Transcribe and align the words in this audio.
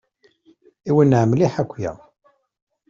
Iwenneɛ 0.89 1.23
mliḥ 1.29 1.53
akya. 1.61 1.93